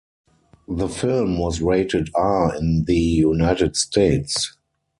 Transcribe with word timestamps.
The 0.67 0.89
film 0.89 1.37
was 1.37 1.61
rated 1.61 2.09
R 2.15 2.55
in 2.55 2.85
the 2.85 2.97
United 2.97 3.75
States. 3.75 4.57